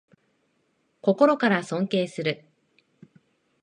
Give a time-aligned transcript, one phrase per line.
[1.03, 2.43] 心から尊敬する